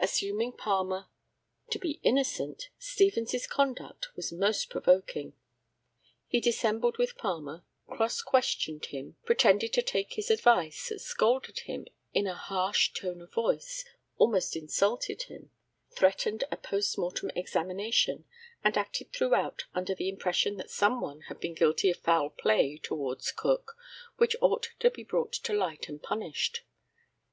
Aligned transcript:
Assuming 0.00 0.54
Palmer 0.54 1.06
to 1.70 1.78
be 1.78 2.00
innocent, 2.02 2.68
Stevens' 2.80 3.46
conduct 3.46 4.08
was 4.16 4.32
most 4.32 4.70
provoking. 4.70 5.34
He 6.26 6.40
dissembled 6.40 6.98
with 6.98 7.16
Palmer, 7.16 7.64
cross 7.86 8.20
questioned 8.20 8.86
him, 8.86 9.18
pretended 9.24 9.72
to 9.74 9.82
take 9.82 10.14
his 10.14 10.32
advice, 10.32 10.90
scolded 10.96 11.60
him 11.60 11.86
in 12.12 12.26
a 12.26 12.34
harsh 12.34 12.92
tone 12.92 13.22
of 13.22 13.32
voice, 13.32 13.84
almost 14.16 14.56
insulted 14.56 15.22
him, 15.28 15.52
threatened 15.94 16.42
a 16.50 16.56
post 16.56 16.98
mortem 16.98 17.30
examination, 17.36 18.24
and 18.64 18.76
acted 18.76 19.12
throughout 19.12 19.66
under 19.74 19.94
the 19.94 20.08
impression 20.08 20.56
that 20.56 20.70
some 20.72 21.00
one 21.00 21.20
had 21.28 21.38
been 21.38 21.54
guilty 21.54 21.88
of 21.88 21.98
foul 21.98 22.30
play 22.30 22.78
towards 22.78 23.30
Cook, 23.30 23.76
which 24.16 24.34
ought 24.40 24.66
to 24.80 24.90
be 24.90 25.04
brought 25.04 25.34
to 25.34 25.52
light 25.52 25.88
and 25.88 26.02
punished. 26.02 26.64